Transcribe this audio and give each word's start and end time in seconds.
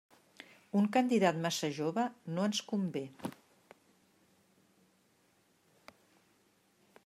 Un 0.79 0.85
candidat 0.95 1.37
massa 1.43 1.69
jove 1.79 2.05
no 2.37 2.47
ens 2.49 2.63
convé. 2.73 3.03